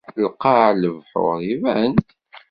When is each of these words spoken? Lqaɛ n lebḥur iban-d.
Lqaɛ 0.27 0.67
n 0.73 0.79
lebḥur 0.81 1.37
iban-d. 1.53 2.07